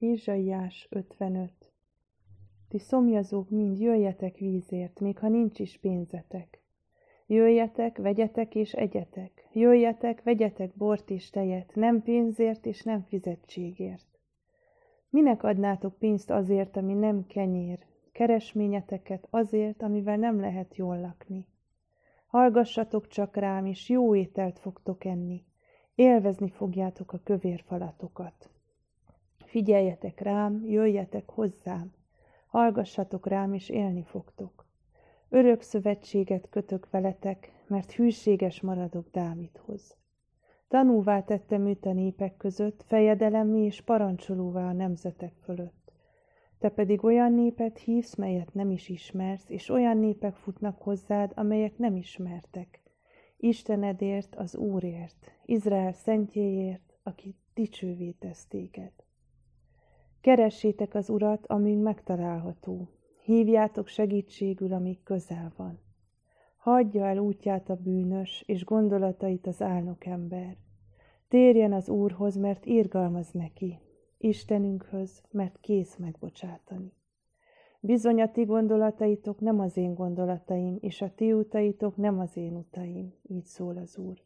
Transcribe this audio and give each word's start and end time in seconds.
Ézsaiás 0.00 0.86
55 0.90 1.50
Ti 2.68 2.78
szomjazók 2.78 3.50
mind 3.50 3.80
jöjjetek 3.80 4.36
vízért, 4.36 5.00
még 5.00 5.18
ha 5.18 5.28
nincs 5.28 5.58
is 5.58 5.78
pénzetek. 5.78 6.62
Jöjjetek, 7.26 7.96
vegyetek 7.96 8.54
és 8.54 8.72
egyetek. 8.72 9.48
Jöjjetek, 9.52 10.22
vegyetek 10.22 10.74
bort 10.74 11.10
és 11.10 11.30
tejet, 11.30 11.74
nem 11.74 12.02
pénzért 12.02 12.66
és 12.66 12.82
nem 12.82 13.02
fizetségért. 13.02 14.18
Minek 15.10 15.42
adnátok 15.42 15.98
pénzt 15.98 16.30
azért, 16.30 16.76
ami 16.76 16.94
nem 16.94 17.26
kenyér, 17.26 17.78
keresményeteket 18.12 19.26
azért, 19.30 19.82
amivel 19.82 20.16
nem 20.16 20.40
lehet 20.40 20.76
jól 20.76 21.00
lakni. 21.00 21.46
Hallgassatok 22.26 23.08
csak 23.08 23.36
rám, 23.36 23.66
és 23.66 23.88
jó 23.88 24.14
ételt 24.14 24.58
fogtok 24.58 25.04
enni. 25.04 25.44
Élvezni 25.94 26.50
fogjátok 26.50 27.12
a 27.12 27.20
kövér 27.24 27.62
falatokat. 27.66 28.50
Figyeljetek 29.48 30.20
rám, 30.20 30.64
jöjjetek 30.66 31.30
hozzám, 31.30 31.92
hallgassatok 32.46 33.26
rám, 33.26 33.52
és 33.52 33.68
élni 33.68 34.02
fogtok. 34.02 34.66
Örök 35.28 35.60
szövetséget 35.60 36.48
kötök 36.48 36.90
veletek, 36.90 37.52
mert 37.66 37.92
hűséges 37.92 38.60
maradok 38.60 39.10
Dávidhoz. 39.10 39.96
Tanúvá 40.68 41.22
tettem 41.22 41.66
őt 41.66 41.86
a 41.86 41.92
népek 41.92 42.36
között, 42.36 42.82
fejedelemmé 42.86 43.64
és 43.64 43.80
parancsolóvá 43.80 44.68
a 44.68 44.72
nemzetek 44.72 45.32
fölött. 45.42 45.92
Te 46.58 46.68
pedig 46.68 47.04
olyan 47.04 47.32
népet 47.32 47.78
hívsz, 47.78 48.14
melyet 48.14 48.54
nem 48.54 48.70
is 48.70 48.88
ismersz, 48.88 49.50
és 49.50 49.68
olyan 49.68 49.96
népek 49.96 50.34
futnak 50.34 50.82
hozzád, 50.82 51.32
amelyek 51.34 51.78
nem 51.78 51.96
ismertek. 51.96 52.82
Istenedért, 53.36 54.34
az 54.34 54.56
Úrért, 54.56 55.32
Izrael 55.44 55.92
szentjéért, 55.92 56.98
aki 57.02 57.34
dicsővé 57.54 58.10
tesz 58.10 58.46
téged. 58.46 58.92
Keressétek 60.28 60.94
az 60.94 61.10
Urat, 61.10 61.46
amíg 61.46 61.78
megtalálható. 61.78 62.88
Hívjátok 63.22 63.86
segítségül, 63.86 64.72
amíg 64.72 65.02
közel 65.02 65.52
van. 65.56 65.78
Hagyja 66.56 67.06
el 67.06 67.18
útját 67.18 67.70
a 67.70 67.74
bűnös, 67.74 68.42
és 68.46 68.64
gondolatait 68.64 69.46
az 69.46 69.62
álnok 69.62 70.06
ember. 70.06 70.56
Térjen 71.28 71.72
az 71.72 71.88
Úrhoz, 71.88 72.36
mert 72.36 72.66
irgalmaz 72.66 73.30
neki, 73.32 73.78
Istenünkhöz, 74.18 75.22
mert 75.30 75.58
kész 75.60 75.96
megbocsátani. 75.96 76.92
Bizony 77.80 78.20
a 78.20 78.30
ti 78.30 78.44
gondolataitok 78.44 79.40
nem 79.40 79.60
az 79.60 79.76
én 79.76 79.94
gondolataim, 79.94 80.78
és 80.80 81.00
a 81.00 81.14
ti 81.14 81.32
utaitok 81.32 81.96
nem 81.96 82.18
az 82.18 82.36
én 82.36 82.56
utaim, 82.56 83.14
így 83.22 83.46
szól 83.46 83.76
az 83.76 83.98
Úr. 83.98 84.18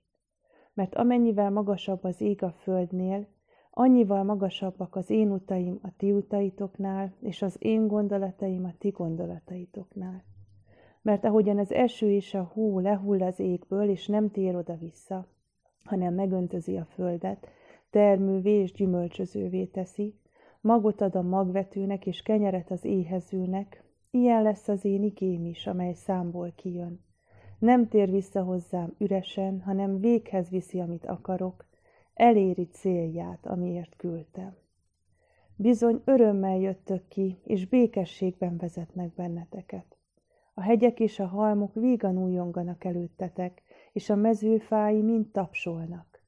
Mert 0.74 0.94
amennyivel 0.94 1.50
magasabb 1.50 2.04
az 2.04 2.20
ég 2.20 2.42
a 2.42 2.50
földnél, 2.50 3.26
Annyival 3.74 4.22
magasabbak 4.22 4.96
az 4.96 5.10
én 5.10 5.30
utaim 5.30 5.78
a 5.82 5.88
ti 5.96 6.12
utaitoknál, 6.12 7.12
és 7.20 7.42
az 7.42 7.56
én 7.58 7.86
gondolataim 7.86 8.64
a 8.64 8.72
ti 8.78 8.88
gondolataitoknál. 8.88 10.24
Mert 11.02 11.24
ahogyan 11.24 11.58
az 11.58 11.72
eső 11.72 12.10
és 12.10 12.34
a 12.34 12.50
hó 12.52 12.78
lehull 12.78 13.22
az 13.22 13.38
égből, 13.38 13.88
és 13.88 14.06
nem 14.06 14.30
tér 14.30 14.56
oda-vissza, 14.56 15.26
hanem 15.84 16.14
megöntözi 16.14 16.76
a 16.76 16.84
földet, 16.84 17.48
termővé 17.90 18.50
és 18.50 18.72
gyümölcsözővé 18.72 19.64
teszi, 19.64 20.14
magot 20.60 21.00
ad 21.00 21.14
a 21.14 21.22
magvetőnek 21.22 22.06
és 22.06 22.22
kenyeret 22.22 22.70
az 22.70 22.84
éhezőnek, 22.84 23.84
ilyen 24.10 24.42
lesz 24.42 24.68
az 24.68 24.84
én 24.84 25.02
igém 25.02 25.46
is, 25.46 25.66
amely 25.66 25.92
számból 25.92 26.52
kijön. 26.56 27.00
Nem 27.58 27.88
tér 27.88 28.10
vissza 28.10 28.42
hozzám 28.42 28.94
üresen, 28.98 29.60
hanem 29.60 29.98
véghez 29.98 30.48
viszi, 30.48 30.80
amit 30.80 31.06
akarok, 31.06 31.70
eléri 32.14 32.68
célját, 32.72 33.46
amiért 33.46 33.96
küldtem. 33.96 34.56
Bizony 35.56 36.02
örömmel 36.04 36.58
jöttök 36.58 37.08
ki, 37.08 37.38
és 37.44 37.66
békességben 37.66 38.56
vezetnek 38.56 39.14
benneteket. 39.14 39.96
A 40.54 40.60
hegyek 40.60 41.00
és 41.00 41.18
a 41.18 41.26
halmok 41.26 41.74
vígan 41.74 42.18
újonganak 42.18 42.84
előttetek, 42.84 43.62
és 43.92 44.10
a 44.10 44.14
mezőfái 44.14 45.02
mind 45.02 45.26
tapsolnak. 45.26 46.22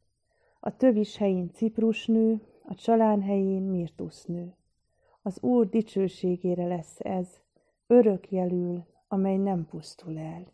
A 0.61 0.77
tövis 0.77 1.17
helyén 1.17 1.51
ciprusnő, 1.53 2.41
a 2.63 2.75
csalán 2.75 3.23
helyén 3.23 3.63
mirtusznő. 3.63 4.55
Az 5.23 5.43
Úr 5.43 5.69
dicsőségére 5.69 6.67
lesz 6.67 7.01
ez, 7.01 7.41
örök 7.87 8.31
jelül, 8.31 8.85
amely 9.09 9.37
nem 9.37 9.67
pusztul 9.67 10.19
el. 10.19 10.54